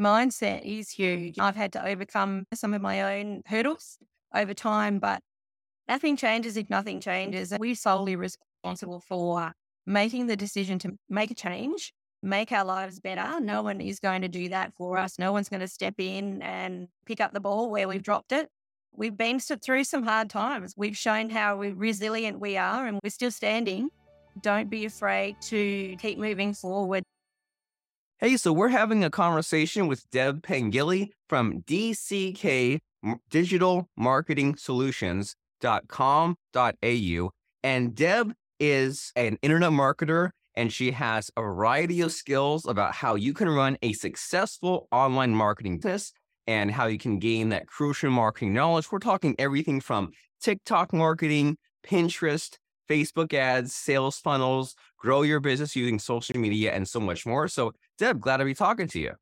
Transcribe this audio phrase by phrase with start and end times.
[0.00, 1.38] mindset is huge.
[1.38, 3.98] I've had to overcome some of my own hurdles
[4.34, 5.20] over time, but
[5.88, 7.52] nothing changes if nothing changes.
[7.58, 9.52] We're solely responsible for
[9.86, 11.92] making the decision to make a change,
[12.22, 13.40] make our lives better.
[13.40, 15.18] No one is going to do that for us.
[15.18, 18.48] No one's going to step in and pick up the ball where we've dropped it.
[18.92, 20.74] We've been through some hard times.
[20.76, 23.90] We've shown how resilient we are and we're still standing.
[24.42, 27.04] Don't be afraid to keep moving forward.
[28.22, 32.80] Hey, so we're having a conversation with Deb Pengilly from DCK
[33.30, 37.30] Digital Marketing Solutions.com.au.
[37.62, 43.14] And Deb is an internet marketer and she has a variety of skills about how
[43.14, 46.12] you can run a successful online marketing business
[46.46, 48.92] and how you can gain that crucial marketing knowledge.
[48.92, 52.58] We're talking everything from TikTok marketing, Pinterest,
[52.90, 57.46] Facebook ads, sales funnels, grow your business using social media, and so much more.
[57.46, 59.12] So, Deb, glad to be talking to you.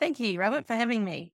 [0.00, 1.32] Thank you, Robert, for having me.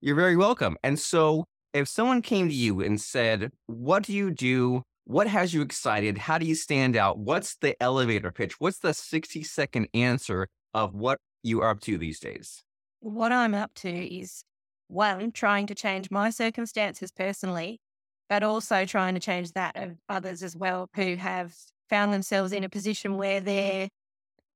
[0.00, 0.76] You're very welcome.
[0.82, 4.82] And so, if someone came to you and said, What do you do?
[5.04, 6.18] What has you excited?
[6.18, 7.18] How do you stand out?
[7.18, 8.54] What's the elevator pitch?
[8.58, 12.62] What's the 60 second answer of what you are up to these days?
[13.00, 14.44] What I'm up to is
[14.88, 17.80] one, trying to change my circumstances personally
[18.28, 21.54] but also trying to change that of others as well who have
[21.88, 23.88] found themselves in a position where their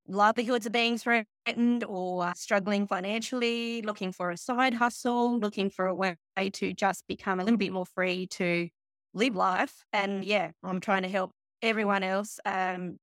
[0.06, 5.94] livelihoods are being threatened or struggling financially, looking for a side hustle, looking for a
[5.94, 6.16] way
[6.52, 8.68] to just become a little bit more free to
[9.14, 9.84] live life.
[9.92, 12.98] And yeah, I'm trying to help everyone else um,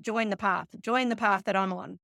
[0.00, 1.98] join the path, join the path that I'm on.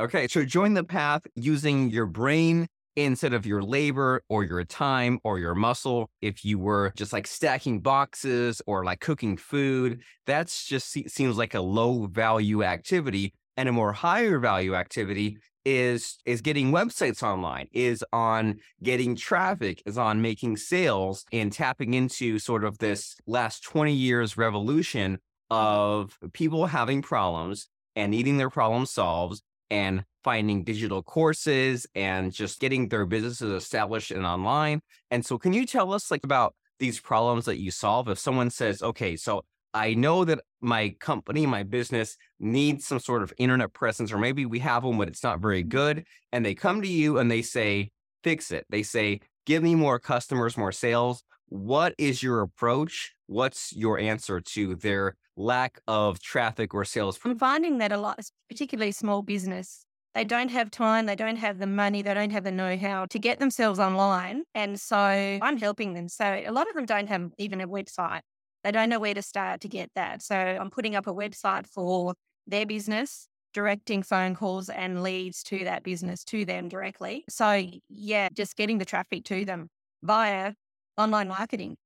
[0.00, 2.68] Okay, so join the path using your brain
[3.04, 6.10] instead of your labor or your time or your muscle.
[6.20, 11.54] If you were just like stacking boxes or like cooking food, that's just seems like
[11.54, 13.32] a low value activity.
[13.56, 19.82] And a more higher value activity is is getting websites online, is on getting traffic,
[19.84, 25.18] is on making sales and tapping into sort of this last 20 years revolution
[25.50, 32.60] of people having problems and needing their problems solved and finding digital courses and just
[32.60, 34.80] getting their businesses established and online.
[35.10, 38.08] And so can you tell us like about these problems that you solve?
[38.08, 43.22] If someone says, okay, so I know that my company, my business needs some sort
[43.22, 46.04] of internet presence, or maybe we have one, but it's not very good.
[46.32, 47.90] And they come to you and they say,
[48.24, 48.66] fix it.
[48.70, 51.24] They say, give me more customers, more sales.
[51.48, 53.14] What is your approach?
[53.28, 57.18] What's your answer to their lack of traffic or sales?
[57.24, 58.20] I'm finding that a lot,
[58.50, 62.44] particularly small business, they don't have time, they don't have the money, they don't have
[62.44, 64.42] the know how to get themselves online.
[64.54, 66.08] And so I'm helping them.
[66.10, 68.20] So a lot of them don't have even a website.
[68.64, 70.20] They don't know where to start to get that.
[70.20, 72.12] So I'm putting up a website for
[72.46, 77.24] their business, directing phone calls and leads to that business to them directly.
[77.28, 79.68] So, yeah, just getting the traffic to them
[80.02, 80.54] via
[80.96, 81.76] online marketing.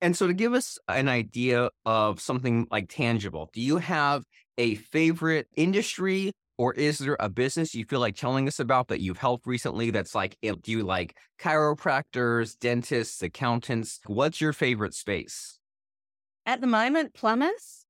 [0.00, 4.24] And so, to give us an idea of something like tangible, do you have
[4.58, 9.00] a favorite industry or is there a business you feel like telling us about that
[9.00, 14.00] you've helped recently that's like, do you like chiropractors, dentists, accountants?
[14.06, 15.58] What's your favorite space?
[16.44, 17.86] At the moment, plumbers.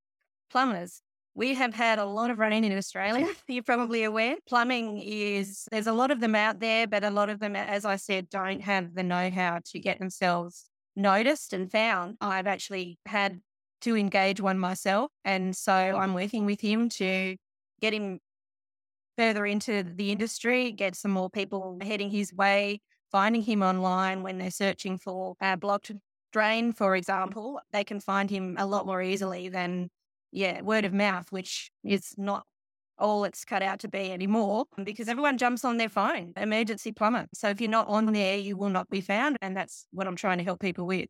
[0.50, 1.02] Plumbers.
[1.34, 3.26] We have had a lot of running in Australia.
[3.48, 4.36] You're probably aware.
[4.48, 7.84] Plumbing is, there's a lot of them out there, but a lot of them, as
[7.84, 12.16] I said, don't have the know how to get themselves noticed and found.
[12.20, 13.40] I've actually had
[13.82, 15.10] to engage one myself.
[15.24, 17.36] And so I'm working with him to
[17.80, 18.20] get him
[19.16, 24.38] further into the industry, get some more people heading his way, finding him online when
[24.38, 25.92] they're searching for a blocked
[26.32, 29.90] drain, for example, they can find him a lot more easily than,
[30.32, 32.44] yeah, word of mouth, which is not
[32.98, 37.26] all it's cut out to be anymore because everyone jumps on their phone, emergency plumber.
[37.34, 39.36] So if you're not on there, you will not be found.
[39.42, 41.08] And that's what I'm trying to help people with.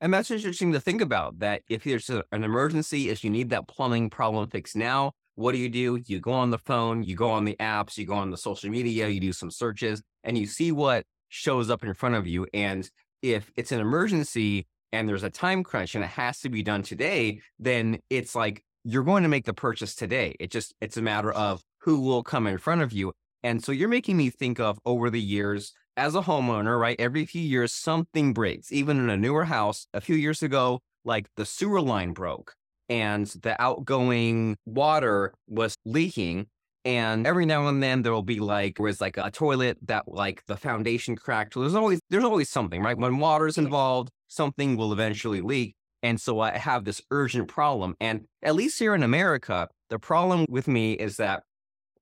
[0.00, 3.50] And that's interesting to think about that if there's a, an emergency, if you need
[3.50, 6.02] that plumbing problem fixed now, what do you do?
[6.06, 8.68] You go on the phone, you go on the apps, you go on the social
[8.68, 12.46] media, you do some searches, and you see what shows up in front of you.
[12.52, 12.88] And
[13.22, 16.82] if it's an emergency and there's a time crunch and it has to be done
[16.82, 20.34] today, then it's like you're going to make the purchase today.
[20.38, 23.12] It just it's a matter of who will come in front of you.
[23.42, 26.96] And so you're making me think of over the years as a homeowner, right?
[26.98, 28.72] Every few years something breaks.
[28.72, 32.54] Even in a newer house, a few years ago, like the sewer line broke
[32.88, 36.46] and the outgoing water was leaking.
[36.84, 40.44] And every now and then there will be like was like a toilet that like
[40.46, 41.54] the foundation cracked.
[41.54, 42.98] There's always there's always something, right?
[42.98, 45.74] When water's involved, something will eventually leak.
[46.02, 47.94] And so I have this urgent problem.
[48.00, 51.44] And at least here in America, the problem with me is that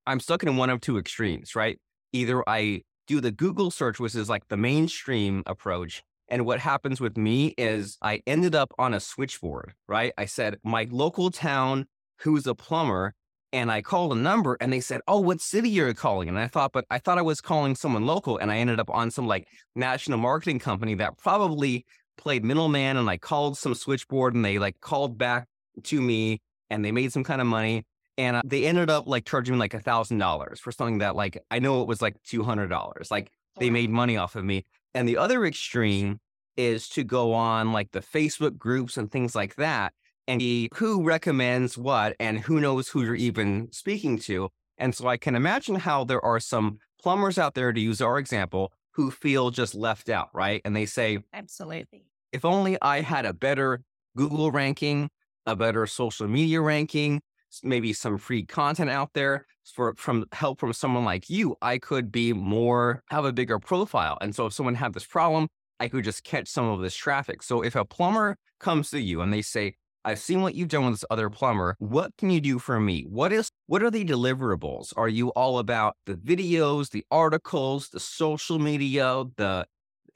[0.07, 1.79] I'm stuck in one of two extremes, right?
[2.13, 6.03] Either I do the Google search, which is like the mainstream approach.
[6.29, 10.13] And what happens with me is I ended up on a switchboard, right?
[10.17, 11.87] I said, my local town,
[12.21, 13.15] who's a plumber,
[13.53, 16.29] and I called a number and they said, Oh, what city are you calling?
[16.29, 18.39] And I thought, but I thought I was calling someone local.
[18.39, 21.85] And I ended up on some like national marketing company that probably
[22.17, 22.97] played middleman.
[22.97, 25.47] And I called some switchboard and they like called back
[25.85, 27.85] to me and they made some kind of money.
[28.19, 31.17] And uh, they ended up like charging me like a thousand dollars for something that
[31.17, 33.11] like I know it was like two hundred dollars.
[33.11, 34.65] Like they made money off of me.
[34.95, 36.21] And the other extreme
[36.57, 39.95] is to go on like the Facebook groups and things like that
[40.29, 40.43] and
[40.75, 44.49] who recommends what and who knows who you're even speaking to.
[44.79, 48.19] And so I can imagine how there are some plumbers out there, to use our
[48.19, 50.61] example, who feel just left out, right?
[50.65, 52.05] And they say, Absolutely.
[52.33, 53.83] If only I had a better
[54.17, 55.11] Google ranking,
[55.47, 57.21] a better social media ranking,
[57.63, 62.13] maybe some free content out there for from help from someone like you, I could
[62.13, 64.19] be more have a bigger profile.
[64.21, 65.49] And so if someone had this problem,
[65.79, 67.43] I could just catch some of this traffic.
[67.43, 70.85] So if a plumber comes to you and they say, I've seen what you've done
[70.85, 71.77] with this other plumber.
[71.79, 73.03] What can you do for me?
[73.03, 74.93] What is what are the deliverables?
[74.97, 79.67] Are you all about the videos, the articles, the social media, the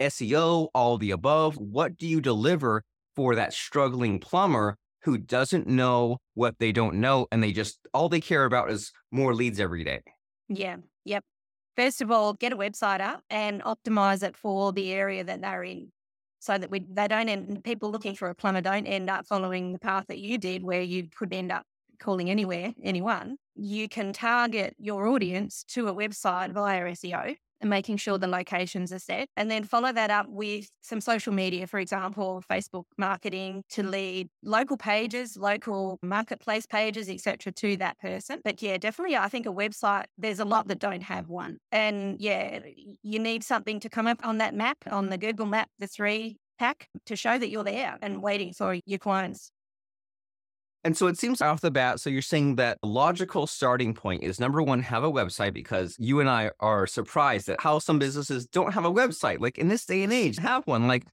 [0.00, 1.56] SEO, all the above?
[1.58, 2.82] What do you deliver
[3.14, 8.08] for that struggling plumber who doesn't know what they don't know and they just all
[8.08, 10.00] they care about is more leads every day?
[10.48, 10.76] Yeah.
[11.04, 11.24] Yep.
[11.76, 15.64] First of all, get a website up and optimize it for the area that they're
[15.64, 15.90] in
[16.44, 19.72] so that we they don't end people looking for a plumber don't end up following
[19.72, 21.64] the path that you did where you could end up
[21.98, 23.36] calling anywhere anyone.
[23.54, 28.92] You can target your audience to a website via SEO and making sure the locations
[28.92, 33.62] are set and then follow that up with some social media for example Facebook marketing
[33.70, 38.40] to lead local pages local marketplace pages etc to that person.
[38.44, 41.56] But yeah definitely I think a website there's a lot that don't have one.
[41.72, 42.60] And yeah
[43.02, 46.36] you need something to come up on that map on the Google map the three
[46.58, 49.50] pack to show that you're there and waiting for your clients
[50.84, 54.38] and so it seems off the bat, so you're saying that logical starting point is
[54.38, 58.46] number one, have a website because you and I are surprised at how some businesses
[58.46, 59.40] don't have a website.
[59.40, 60.86] Like in this day and age, have one.
[60.86, 61.04] Like.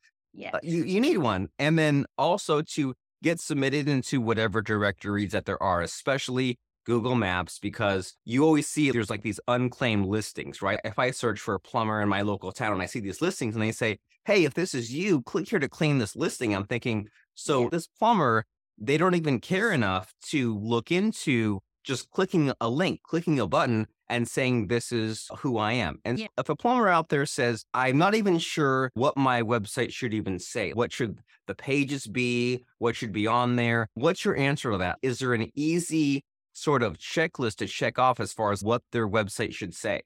[0.53, 1.49] Uh, you, you need one.
[1.59, 7.59] And then also to get submitted into whatever directories that there are, especially Google Maps,
[7.59, 10.79] because you always see there's like these unclaimed listings, right?
[10.83, 13.55] If I search for a plumber in my local town and I see these listings
[13.55, 16.55] and they say, hey, if this is you, click here to claim this listing.
[16.55, 18.45] I'm thinking, so this plumber
[18.81, 23.87] they don't even care enough to look into just clicking a link, clicking a button
[24.09, 25.99] and saying, This is who I am.
[26.03, 26.27] And yeah.
[26.37, 30.39] if a plumber out there says, I'm not even sure what my website should even
[30.39, 32.65] say, what should the pages be?
[32.79, 33.87] What should be on there?
[33.93, 34.97] What's your answer to that?
[35.01, 36.23] Is there an easy
[36.53, 40.01] sort of checklist to check off as far as what their website should say?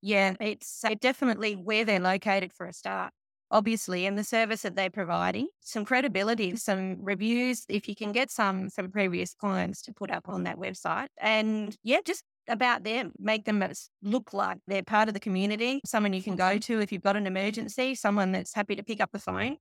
[0.00, 3.12] Yeah, it's definitely where they're located for a start
[3.52, 8.30] obviously, and the service that they're providing, some credibility, some reviews, if you can get
[8.30, 11.08] some some previous clients to put up on that website.
[11.20, 13.62] And yeah, just about them, make them
[14.02, 17.16] look like they're part of the community, someone you can go to if you've got
[17.16, 19.58] an emergency, someone that's happy to pick up the phone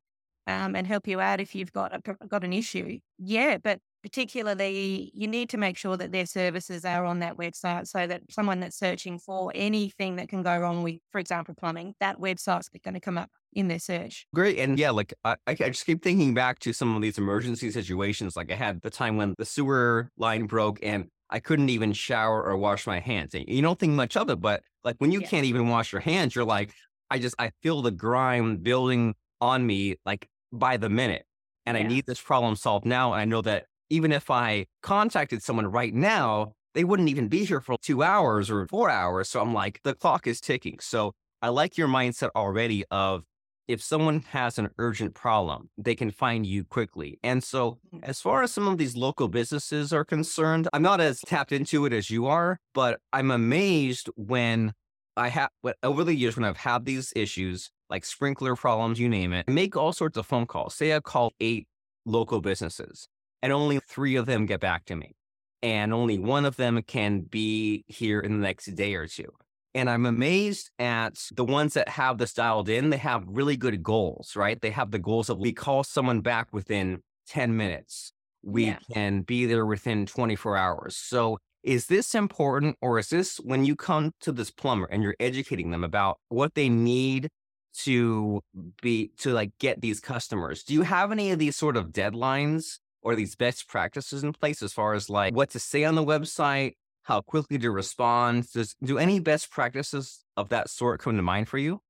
[0.48, 2.98] um, and help you out if you've got a, got an issue.
[3.20, 7.88] Yeah, but particularly you need to make sure that their services are on that website
[7.88, 11.94] so that someone that's searching for anything that can go wrong with, for example, plumbing,
[12.00, 14.28] that website's going to come up in their search.
[14.34, 14.60] Great.
[14.60, 18.36] And yeah, like I, I just keep thinking back to some of these emergency situations.
[18.36, 22.44] Like I had the time when the sewer line broke and I couldn't even shower
[22.44, 23.34] or wash my hands.
[23.34, 25.28] And you don't think much of it, but like when you yeah.
[25.28, 26.74] can't even wash your hands, you're like,
[27.10, 31.26] I just, I feel the grime building on me like by the minute.
[31.66, 31.84] And yeah.
[31.84, 33.14] I need this problem solved now.
[33.14, 37.44] And I know that even if I contacted someone right now, they wouldn't even be
[37.44, 39.30] here for two hours or four hours.
[39.30, 40.80] So I'm like, the clock is ticking.
[40.80, 43.24] So I like your mindset already of
[43.68, 47.20] if someone has an urgent problem, they can find you quickly.
[47.24, 48.00] And so, mm.
[48.04, 51.86] as far as some of these local businesses are concerned, I'm not as tapped into
[51.86, 54.74] it as you are, but I'm amazed when
[55.18, 55.50] I have
[55.84, 59.52] over the years when I've had these issues, like sprinkler problems, you name it, I
[59.52, 60.76] make all sorts of phone calls.
[60.76, 61.68] Say I call eight
[62.06, 63.08] local businesses
[63.42, 65.16] and only three of them get back to me.
[65.64, 69.32] And only one of them can be here in the next day or two.
[69.74, 72.90] And I'm amazed at the ones that have this dialed in.
[72.90, 74.62] They have really good goals, right?
[74.62, 78.12] They have the goals of we call someone back within 10 minutes.
[78.44, 78.80] We yeah.
[78.94, 80.98] can be there within 24 hours.
[80.98, 85.16] So is this important or is this when you come to this plumber and you're
[85.20, 87.30] educating them about what they need
[87.74, 88.42] to
[88.82, 90.64] be to like get these customers?
[90.64, 94.62] Do you have any of these sort of deadlines or these best practices in place
[94.62, 96.74] as far as like what to say on the website,
[97.12, 98.50] how quickly to respond?
[98.54, 101.82] Does do any best practices of that sort come to mind for you?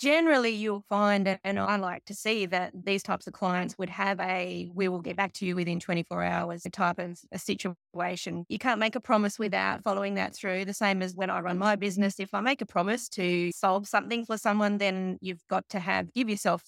[0.00, 4.18] generally you'll find, and I like to see that these types of clients would have
[4.18, 8.46] a, we will get back to you within 24 hours type of a situation.
[8.48, 10.64] You can't make a promise without following that through.
[10.64, 12.18] The same as when I run my business.
[12.18, 16.12] If I make a promise to solve something for someone, then you've got to have,
[16.14, 16.62] give yourself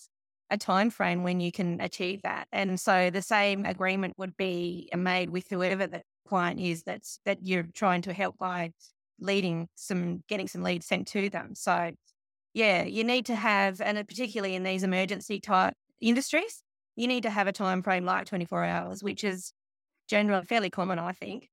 [0.50, 2.46] a time frame when you can achieve that.
[2.52, 7.40] And so the same agreement would be made with whoever the client is that's that
[7.42, 8.72] you're trying to help by
[9.20, 11.54] leading some getting some leads sent to them.
[11.54, 11.92] So
[12.54, 16.62] yeah, you need to have, and particularly in these emergency type industries,
[16.96, 19.52] you need to have a time frame like 24 hours, which is
[20.08, 21.50] generally fairly common, I think.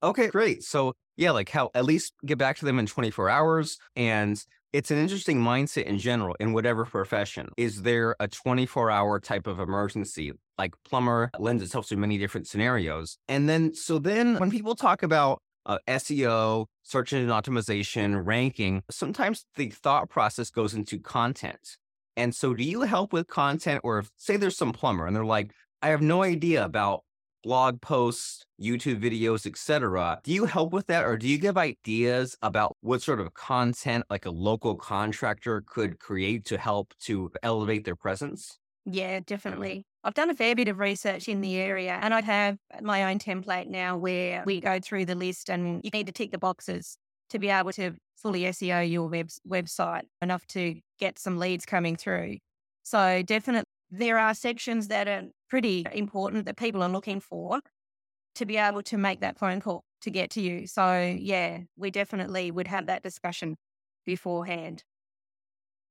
[0.00, 0.62] Okay, great.
[0.62, 3.78] So yeah, like how at least get back to them in 24 hours.
[3.96, 4.40] And
[4.72, 7.48] it's an interesting mindset in general in whatever profession.
[7.56, 10.32] Is there a 24 hour type of emergency?
[10.58, 13.18] Like plumber lends itself to many different scenarios.
[13.28, 19.44] And then, so then when people talk about uh, SEO, search engine optimization, ranking, sometimes
[19.56, 21.76] the thought process goes into content.
[22.16, 25.24] And so, do you help with content, or if, say there's some plumber and they're
[25.24, 27.04] like, I have no idea about
[27.42, 30.20] blog posts, YouTube videos, etc.
[30.24, 34.04] Do you help with that, or do you give ideas about what sort of content
[34.10, 38.58] like a local contractor could create to help to elevate their presence?
[38.86, 39.24] Yeah, mm-hmm.
[39.26, 39.86] definitely.
[40.02, 43.18] I've done a fair bit of research in the area and I have my own
[43.18, 46.96] template now where we go through the list and you need to tick the boxes
[47.28, 51.96] to be able to fully SEO your web, website enough to get some leads coming
[51.96, 52.36] through.
[52.82, 57.60] So definitely there are sections that are pretty important that people are looking for
[58.36, 60.66] to be able to make that phone call to get to you.
[60.66, 63.56] So yeah, we definitely would have that discussion
[64.06, 64.84] beforehand.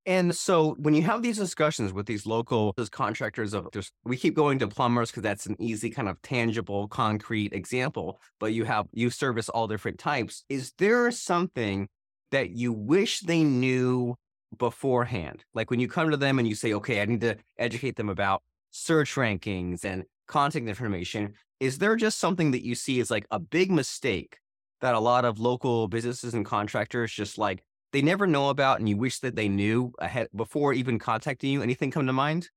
[0.06, 4.34] And so when you have these discussions with these local contractors of just we keep
[4.34, 8.88] going to plumbers because that's an easy kind of tangible concrete example, but you have
[8.92, 10.46] you service all different types.
[10.50, 11.90] Is there something
[12.32, 14.16] that you wish they knew
[14.58, 15.46] beforehand?
[15.54, 18.10] Like when you come to them and you say, "Okay, I need to educate them
[18.10, 23.26] about search rankings and contact information." Is there just something that you see is like
[23.32, 24.40] a big mistake
[24.82, 28.88] that a lot of local businesses and contractors just like they never know about and
[28.88, 31.62] you wish that they knew ahead before even contacting you?
[31.62, 32.50] Anything come to mind?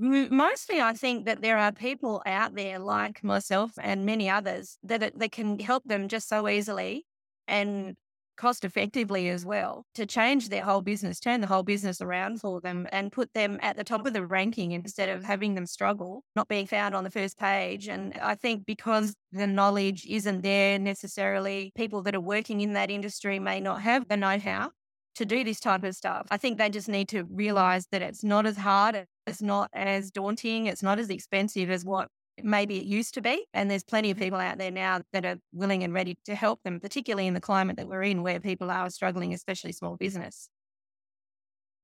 [0.00, 5.18] Mostly, I think that there are people out there like myself and many others that
[5.18, 7.04] that can help them just so easily
[7.48, 7.96] and
[8.38, 12.60] cost effectively as well to change their whole business, turn the whole business around for
[12.60, 16.22] them and put them at the top of the ranking instead of having them struggle,
[16.34, 17.88] not being found on the first page.
[17.88, 22.90] And I think because the knowledge isn't there necessarily, people that are working in that
[22.90, 24.70] industry may not have the know how
[25.16, 26.28] to do this type of stuff.
[26.30, 30.12] I think they just need to realize that it's not as hard, it's not as
[30.12, 32.08] daunting, it's not as expensive as what
[32.42, 33.46] maybe it used to be.
[33.52, 36.62] And there's plenty of people out there now that are willing and ready to help
[36.62, 40.48] them, particularly in the climate that we're in where people are struggling, especially small business.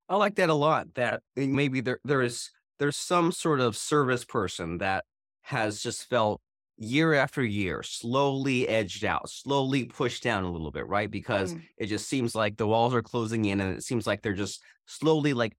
[0.09, 0.95] I like that a lot.
[0.95, 5.05] That maybe there there is there's some sort of service person that
[5.43, 6.41] has just felt
[6.77, 11.11] year after year slowly edged out, slowly pushed down a little bit, right?
[11.11, 11.63] Because mm.
[11.79, 14.61] it just seems like the walls are closing in and it seems like they're just
[14.87, 15.57] slowly like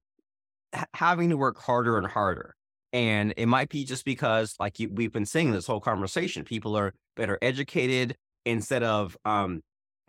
[0.94, 2.56] having to work harder and harder.
[2.96, 6.78] And it might be just because, like you, we've been saying this whole conversation, people
[6.78, 9.64] are better educated instead of um,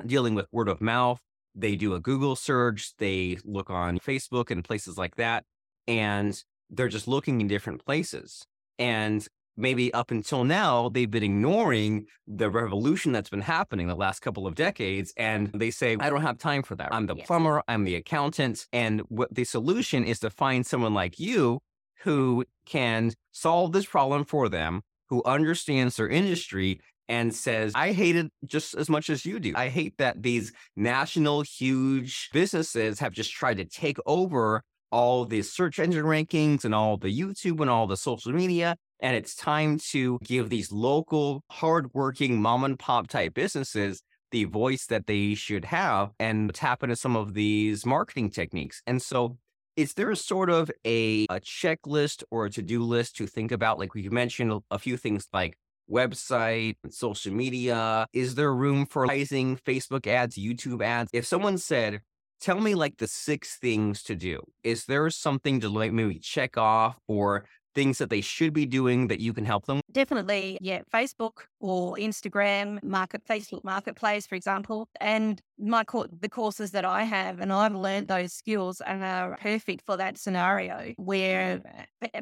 [0.06, 1.18] dealing with word of mouth.
[1.56, 5.42] They do a Google search, they look on Facebook and places like that,
[5.88, 6.40] and
[6.70, 8.46] they're just looking in different places.
[8.78, 9.26] And
[9.56, 14.46] maybe up until now, they've been ignoring the revolution that's been happening the last couple
[14.46, 15.12] of decades.
[15.16, 16.94] And they say, I don't have time for that.
[16.94, 18.68] I'm the plumber, I'm the accountant.
[18.72, 21.58] And what the solution is to find someone like you
[22.06, 28.14] who can solve this problem for them, who understands their industry and says, I hate
[28.14, 29.52] it just as much as you do.
[29.56, 35.42] I hate that these national, huge businesses have just tried to take over all the
[35.42, 38.76] search engine rankings and all the YouTube and all the social media.
[39.00, 44.86] And it's time to give these local, hardworking mom and pop type businesses the voice
[44.86, 48.80] that they should have and tap into some of these marketing techniques.
[48.86, 49.38] And so
[49.76, 53.78] is there a sort of a, a checklist or a to-do list to think about?
[53.78, 55.58] Like we mentioned a few things like
[55.90, 58.06] website, social media.
[58.12, 61.10] Is there room for using Facebook ads, YouTube ads?
[61.12, 62.00] If someone said,
[62.40, 66.56] tell me like the six things to do, is there something to like maybe check
[66.56, 67.44] off or
[67.76, 69.80] things that they should be doing that you can help them?
[69.92, 70.80] Definitely, yeah.
[70.92, 77.04] Facebook or Instagram, market Facebook Marketplace, for example, and my co- the courses that I
[77.04, 81.60] have, and I've learned those skills and are perfect for that scenario where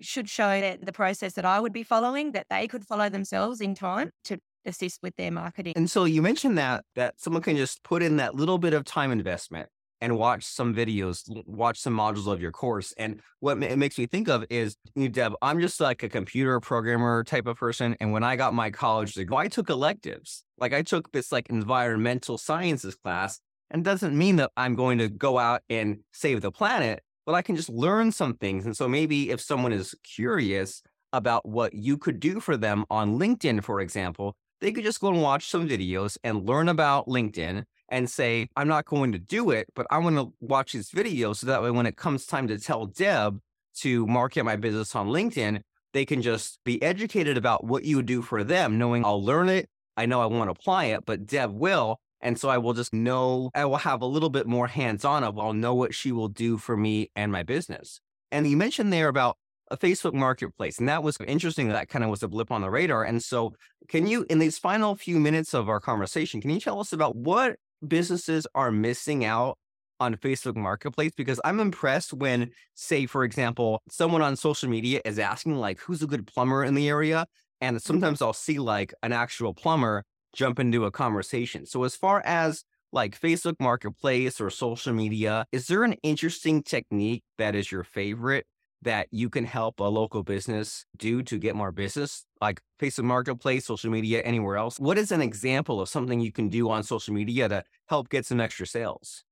[0.00, 3.60] should show that the process that I would be following that they could follow themselves
[3.60, 5.74] in time to assist with their marketing.
[5.76, 8.84] And so you mentioned that that someone can just put in that little bit of
[8.84, 9.68] time investment
[10.00, 12.92] and watch some videos, watch some modules of your course.
[12.96, 14.76] And what it makes me think of is,
[15.10, 17.96] Deb, I'm just like a computer programmer type of person.
[18.00, 20.44] And when I got my college degree, I took electives.
[20.58, 23.40] Like I took this like environmental sciences class
[23.70, 27.42] and doesn't mean that I'm going to go out and save the planet, but I
[27.42, 28.64] can just learn some things.
[28.66, 30.82] And so maybe if someone is curious
[31.12, 35.08] about what you could do for them on LinkedIn, for example, they could just go
[35.08, 39.50] and watch some videos and learn about LinkedIn and say, I'm not going to do
[39.50, 42.46] it, but I want to watch these videos so that way when it comes time
[42.48, 43.40] to tell Deb
[43.78, 45.60] to market my business on LinkedIn,
[45.92, 49.48] they can just be educated about what you would do for them, knowing I'll learn
[49.48, 49.68] it.
[49.96, 51.98] I know I won't apply it, but Deb will.
[52.20, 55.24] And so I will just know, I will have a little bit more hands on
[55.24, 58.00] of, I'll know what she will do for me and my business.
[58.30, 59.36] And you mentioned there about
[59.70, 60.78] a Facebook marketplace.
[60.78, 61.68] And that was interesting.
[61.68, 63.04] That kind of was a blip on the radar.
[63.04, 63.54] And so,
[63.88, 67.16] can you, in these final few minutes of our conversation, can you tell us about
[67.16, 67.56] what
[67.86, 69.58] businesses are missing out
[70.00, 75.18] on Facebook Marketplace because I'm impressed when, say, for example, someone on social media is
[75.18, 77.26] asking, like, who's a good plumber in the area?
[77.60, 77.86] And mm-hmm.
[77.86, 80.04] sometimes I'll see like an actual plumber
[80.34, 81.66] jump into a conversation.
[81.66, 87.22] So, as far as like Facebook Marketplace or social media, is there an interesting technique
[87.38, 88.46] that is your favorite
[88.82, 93.66] that you can help a local business do to get more business, like Facebook Marketplace,
[93.66, 94.80] social media, anywhere else?
[94.80, 98.26] What is an example of something you can do on social media to help get
[98.26, 99.24] some extra sales?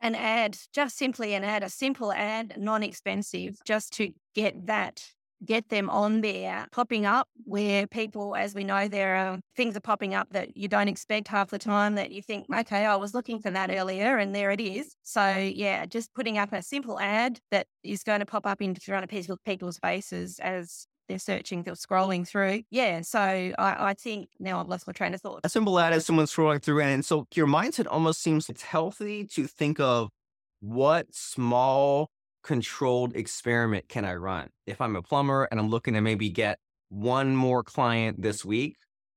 [0.00, 5.04] An ad, just simply an ad, a simple ad, non expensive, just to get that
[5.44, 9.80] get them on there popping up where people, as we know, there are things are
[9.80, 13.14] popping up that you don't expect half the time that you think, okay, I was
[13.14, 14.94] looking for that earlier and there it is.
[15.02, 18.74] So yeah, just putting up a simple ad that is going to pop up in
[18.74, 22.62] front of people's faces as they're searching, they're scrolling through.
[22.70, 23.00] Yeah.
[23.00, 25.40] So I, I, think now I've lost my train of thought.
[25.42, 26.82] A simple ad as someone's scrolling through.
[26.82, 30.08] And so your mindset almost seems it's healthy to think of
[30.60, 32.10] what small
[32.42, 34.48] controlled experiment can I run?
[34.66, 38.76] If I'm a plumber and I'm looking to maybe get one more client this week,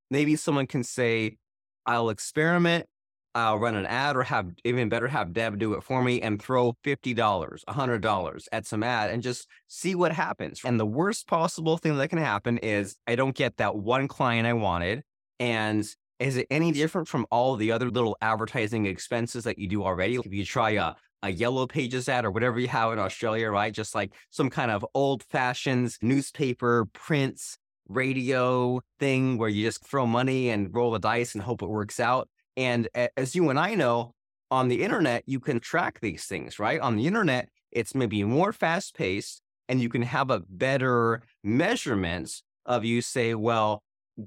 [0.10, 1.38] maybe someone can say,
[1.86, 2.86] I'll experiment,
[3.36, 6.42] I'll run an ad or have even better have Deb do it for me and
[6.42, 10.62] throw $50, $100 at some ad and just see what happens.
[10.64, 14.46] And the worst possible thing that can happen is I don't get that one client
[14.46, 15.04] I wanted.
[15.40, 15.84] And
[16.20, 20.16] is it any different from all the other little advertising expenses that you do already?
[20.16, 23.74] If you try a a yellow pages ad or whatever you have in Australia, right?
[23.74, 27.58] Just like some kind of old fashioned newspaper, prints,
[27.90, 32.00] radio thing where you just throw money and roll the dice and hope it works
[32.00, 32.30] out.
[32.56, 34.14] And as you and I know,
[34.52, 36.80] on the internet, you can track these things, right?
[36.80, 39.42] On the internet, it's maybe more fast paced.
[39.70, 43.82] and you can have a better measurement of you say, well,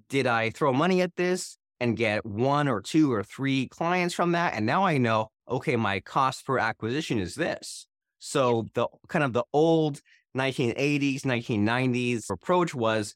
[0.08, 4.32] did I throw money at this and get one or two or three clients from
[4.32, 4.54] that?
[4.54, 7.86] And now I know, okay, my cost per acquisition is this.
[8.18, 10.00] So the kind of the old
[10.36, 13.14] 1980s, 1990s approach was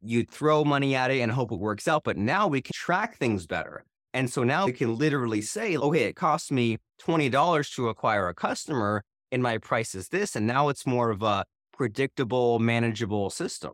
[0.00, 2.04] you throw money at it and hope it works out.
[2.04, 3.84] But now we can track things better.
[4.14, 8.34] And so now we can literally say, okay, it costs me $20 to acquire a
[8.34, 10.36] customer and my price is this.
[10.36, 13.72] And now it's more of a predictable, manageable system.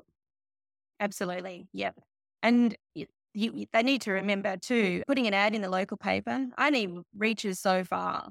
[1.01, 1.69] Absolutely.
[1.73, 1.97] Yep.
[2.43, 2.77] And
[3.39, 7.61] you, they need to remember too, putting an ad in the local paper only reaches
[7.61, 8.31] so far.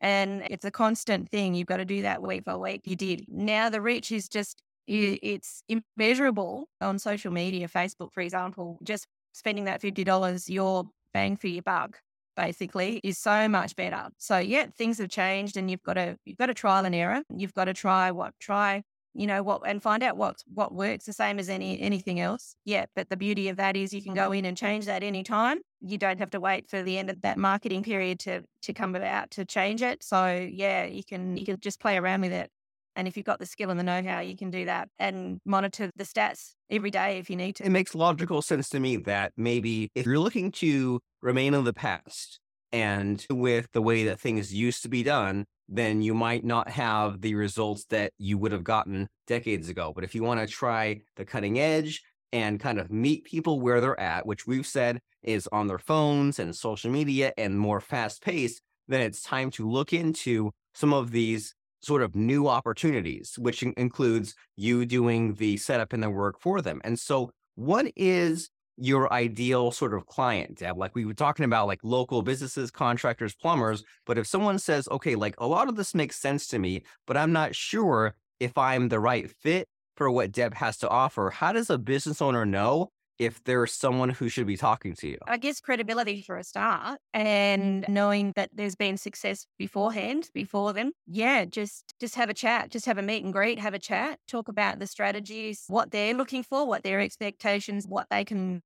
[0.00, 1.54] And it's a constant thing.
[1.54, 2.82] You've got to do that week by week.
[2.84, 3.24] You did.
[3.28, 9.64] Now the reach is just, it's immeasurable on social media, Facebook, for example, just spending
[9.64, 12.00] that $50, your bang for your buck
[12.36, 14.08] basically is so much better.
[14.18, 17.22] So yeah, things have changed and you've got to you've got to trial and error.
[17.34, 18.82] You've got to try what try
[19.18, 22.54] you know what and find out what what works the same as any anything else.
[22.64, 25.58] Yeah but the beauty of that is you can go in and change that anytime.
[25.80, 28.94] You don't have to wait for the end of that marketing period to to come
[28.94, 30.04] about to change it.
[30.04, 32.48] So yeah you can you can just play around with it.
[32.94, 35.90] And if you've got the skill and the know-how you can do that and monitor
[35.96, 37.66] the stats every day if you need to.
[37.66, 41.72] It makes logical sense to me that maybe if you're looking to remain in the
[41.72, 42.38] past
[42.72, 47.20] and with the way that things used to be done then you might not have
[47.20, 49.92] the results that you would have gotten decades ago.
[49.94, 52.02] But if you want to try the cutting edge
[52.32, 56.38] and kind of meet people where they're at, which we've said is on their phones
[56.38, 61.10] and social media and more fast paced, then it's time to look into some of
[61.10, 66.60] these sort of new opportunities, which includes you doing the setup and the work for
[66.60, 66.80] them.
[66.84, 70.76] And so, what is your ideal sort of client, Deb?
[70.76, 73.82] Like we were talking about like local businesses, contractors, plumbers.
[74.06, 77.16] But if someone says, okay, like a lot of this makes sense to me, but
[77.16, 81.52] I'm not sure if I'm the right fit for what Deb has to offer, how
[81.52, 85.18] does a business owner know if there's someone who should be talking to you?
[85.26, 90.92] I guess credibility for a start and knowing that there's been success beforehand, before them.
[91.06, 94.20] Yeah, just just have a chat, just have a meet and greet, have a chat,
[94.28, 98.62] talk about the strategies, what they're looking for, what their expectations, what they can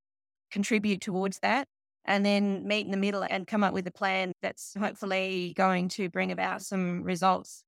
[0.53, 1.67] contribute towards that
[2.05, 5.89] and then meet in the middle and come up with a plan that's hopefully going
[5.89, 7.65] to bring about some results.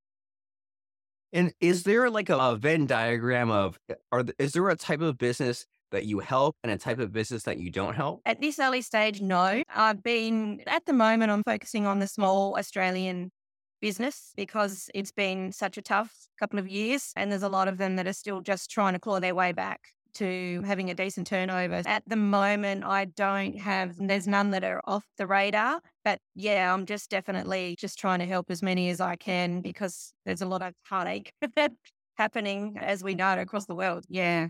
[1.33, 5.19] And is there like a Venn diagram of, eh, are is there a type of
[5.19, 8.21] business that you help and a type of business that you don't help?
[8.25, 9.63] At this early stage, no.
[9.75, 13.33] I've been, at the moment, I'm focusing on the small Australian
[13.81, 17.79] business because it's been such a tough couple of years and there's a lot of
[17.79, 19.81] them that are still just trying to claw their way back
[20.15, 21.83] to having a decent turnover.
[21.87, 25.81] At the moment, I don't have, there's none that are off the radar.
[26.05, 30.13] But yeah, I'm just definitely just trying to help as many as I can because
[30.25, 31.33] there's a lot of heartache
[32.17, 34.05] happening, as we know, across the world.
[34.09, 34.49] Yeah.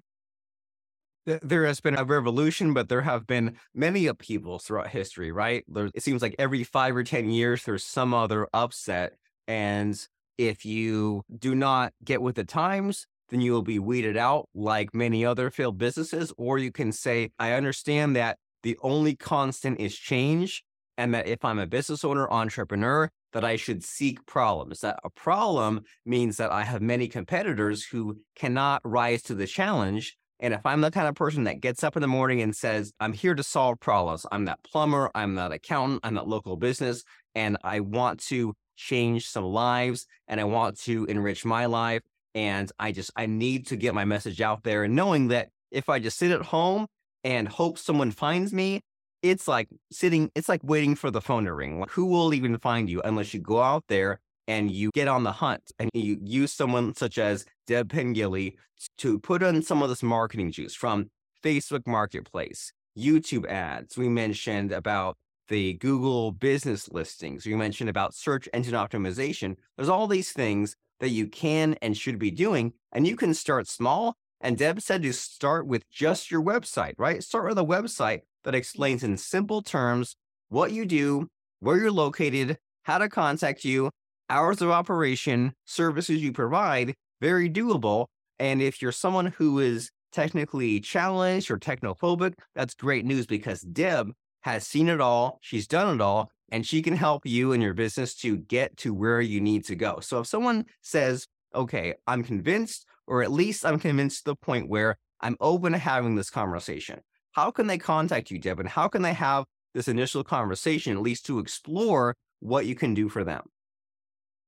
[1.26, 5.64] There has been a revolution, but there have been many upheavals throughout history, right?
[5.66, 9.14] There, it seems like every five or 10 years, there's some other upset.
[9.48, 9.98] And
[10.36, 14.94] if you do not get with the times, then you will be weeded out like
[14.94, 16.32] many other failed businesses.
[16.36, 20.62] Or you can say, I understand that the only constant is change.
[20.96, 24.80] And that if I'm a business owner, entrepreneur, that I should seek problems.
[24.80, 30.16] That a problem means that I have many competitors who cannot rise to the challenge.
[30.38, 32.92] And if I'm the kind of person that gets up in the morning and says,
[33.00, 37.02] I'm here to solve problems, I'm that plumber, I'm that accountant, I'm that local business,
[37.34, 42.02] and I want to change some lives and I want to enrich my life,
[42.34, 44.84] and I just, I need to get my message out there.
[44.84, 46.86] And knowing that if I just sit at home
[47.22, 48.80] and hope someone finds me,
[49.22, 51.80] it's like sitting, it's like waiting for the phone to ring.
[51.80, 55.24] Like, who will even find you unless you go out there and you get on
[55.24, 58.56] the hunt and you use someone such as Deb Pengilly
[58.98, 61.10] to put in some of this marketing juice from
[61.42, 63.96] Facebook Marketplace, YouTube ads.
[63.96, 65.16] We mentioned about
[65.48, 67.46] the Google business listings.
[67.46, 69.56] We mentioned about search engine optimization.
[69.76, 72.72] There's all these things that you can and should be doing.
[72.92, 74.16] And you can start small.
[74.40, 77.22] And Deb said to start with just your website, right?
[77.22, 80.16] Start with a website that explains in simple terms
[80.48, 81.28] what you do,
[81.60, 83.90] where you're located, how to contact you,
[84.28, 88.06] hours of operation, services you provide, very doable.
[88.38, 94.12] And if you're someone who is technically challenged or technophobic, that's great news because Deb
[94.42, 95.38] has seen it all.
[95.40, 98.94] She's done it all and she can help you and your business to get to
[98.94, 100.00] where you need to go.
[100.00, 104.68] So if someone says, okay, I'm convinced, or at least I'm convinced to the point
[104.68, 107.00] where I'm open to having this conversation,
[107.32, 108.60] how can they contact you, Deb?
[108.60, 112.94] And how can they have this initial conversation, at least to explore what you can
[112.94, 113.42] do for them?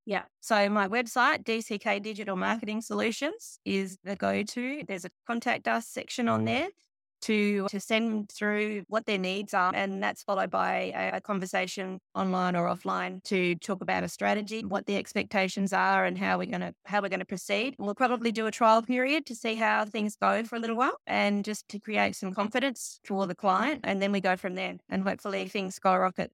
[0.05, 0.23] Yeah.
[0.41, 4.83] So my website, DCK Digital Marketing Solutions, is the go to.
[4.87, 6.47] There's a contact us section on mm-hmm.
[6.47, 6.69] there
[7.27, 11.21] to uh, to send through what their needs are, and that's followed by a, a,
[11.21, 16.39] conversation online or offline to talk about a strategy, what the expectations are, and how
[16.39, 17.75] we're gonna how we're gonna proceed.
[17.79, 20.99] We'll probably do a trial period to see how things go for a little while,
[21.07, 24.77] and just to create some confidence for the client, and then we go from there,
[24.89, 26.31] and hopefully things skyrocket.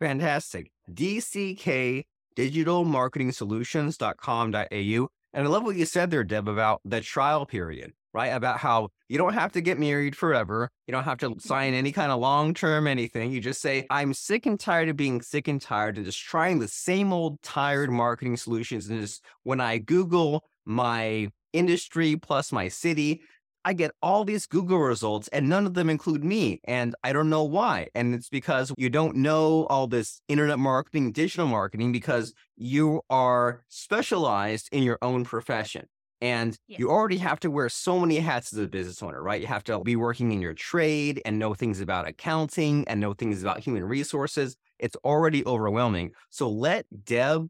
[0.00, 0.70] Fantastic.
[0.92, 2.04] DCK
[2.36, 5.08] Digital Marketing Solutions.com.au.
[5.34, 8.28] And I love what you said there, Deb, about the trial period right?
[8.28, 10.70] About how you don't have to get married forever.
[10.86, 11.38] You don't have to mm-hmm.
[11.38, 13.30] sign any kind of long term anything.
[13.30, 16.58] You just say, I'm sick and tired of being sick and tired of just trying
[16.58, 18.88] the same old tired marketing solutions.
[18.88, 23.22] And just when I Google my industry plus my city,
[23.64, 26.60] I get all these Google results and none of them include me.
[26.64, 27.88] And I don't know why.
[27.94, 33.64] And it's because you don't know all this internet marketing, digital marketing, because you are
[33.68, 35.86] specialized in your own profession.
[36.20, 36.78] And yeah.
[36.80, 39.40] you already have to wear so many hats as a business owner, right?
[39.40, 43.12] You have to be working in your trade and know things about accounting and know
[43.12, 44.56] things about human resources.
[44.78, 46.12] It's already overwhelming.
[46.30, 47.48] So let Deb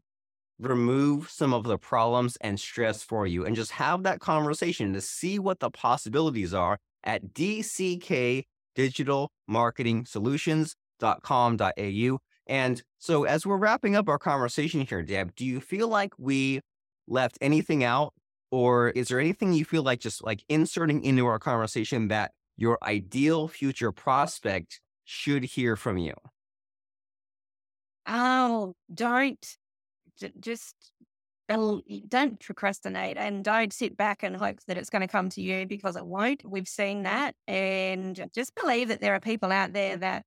[0.59, 5.01] remove some of the problems and stress for you and just have that conversation to
[5.01, 8.43] see what the possibilities are at DCK
[8.75, 12.19] Digital Marketing Solutions.com.au.
[12.47, 16.61] And so, as we're wrapping up our conversation here, Deb, do you feel like we
[17.07, 18.13] left anything out
[18.51, 22.77] or is there anything you feel like just like inserting into our conversation that your
[22.83, 26.13] ideal future prospect should hear from you?
[28.07, 29.57] Oh, don't
[30.39, 30.75] just
[31.49, 35.65] don't procrastinate and don't sit back and hope that it's going to come to you
[35.65, 36.43] because it won't.
[36.45, 40.25] We've seen that, and just believe that there are people out there that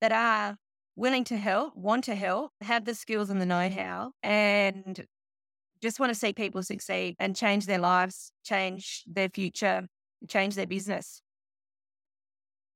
[0.00, 0.56] that are
[0.96, 5.06] willing to help, want to help, have the skills and the know-how, and
[5.82, 9.88] just want to see people succeed and change their lives, change their future,
[10.28, 11.20] change their business.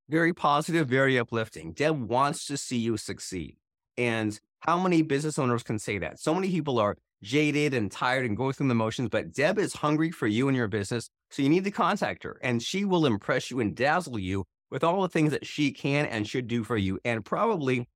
[0.08, 1.72] Very positive, very uplifting.
[1.72, 3.56] Deb wants to see you succeed.
[3.96, 6.18] And how many business owners can say that?
[6.18, 9.72] So many people are jaded and tired and going through the motions, but Deb is
[9.72, 11.08] hungry for you and your business.
[11.30, 14.84] So you need to contact her and she will impress you and dazzle you with
[14.84, 16.98] all the things that she can and should do for you.
[17.04, 17.88] And probably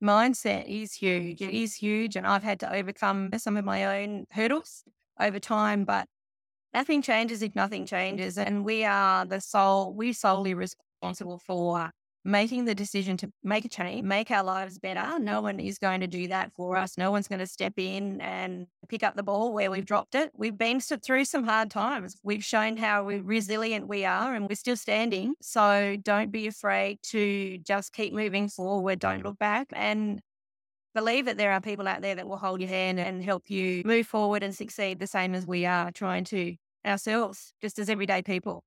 [0.03, 1.41] Mindset is huge.
[1.41, 2.15] It is huge.
[2.15, 4.83] And I've had to overcome some of my own hurdles
[5.19, 6.07] over time, but
[6.73, 8.37] nothing changes if nothing changes.
[8.37, 11.91] And we are the sole, we're solely responsible for
[12.25, 15.19] making the decision to make a change, make our lives better.
[15.19, 16.97] No one is going to do that for us.
[16.97, 20.31] No one's going to step in and pick up the ball where we've dropped it.
[20.35, 22.17] We've been through some hard times.
[22.23, 25.35] We've shown how resilient we are and we're still standing.
[25.39, 28.99] So don't be afraid to just keep moving forward.
[28.99, 30.19] Don't look back and
[30.95, 33.83] believe that there are people out there that will hold your hand and help you
[33.85, 38.21] move forward and succeed the same as we are trying to ourselves, just as everyday
[38.21, 38.63] people.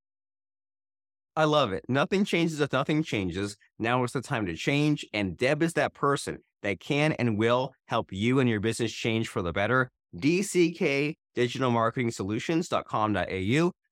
[1.39, 1.85] I love it.
[1.89, 3.57] Nothing changes if nothing changes.
[3.79, 5.07] Now is the time to change.
[5.15, 9.29] And Deb is that person that can and will help you and your business change
[9.29, 9.89] for the better.
[10.17, 12.11] DCK Digital Marketing.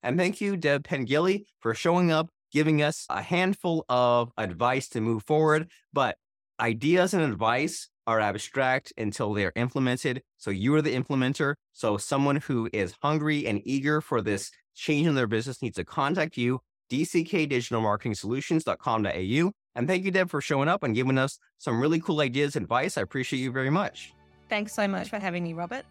[0.03, 5.01] And thank you, Deb Pengilly, for showing up, giving us a handful of advice to
[5.01, 5.71] move forward.
[5.93, 6.17] But
[6.59, 10.21] ideas and advice are abstract until they are implemented.
[10.37, 11.55] So you are the implementer.
[11.75, 15.85] So someone who is hungry and eager for this change in their business needs to
[15.85, 16.59] contact you,
[16.91, 19.53] dckdigitalmarketingsolutions.com.au.
[19.75, 22.65] And thank you, Deb, for showing up and giving us some really cool ideas and
[22.65, 22.97] advice.
[22.97, 24.15] I appreciate you very much.
[24.49, 25.85] Thanks so much for having me, Robert.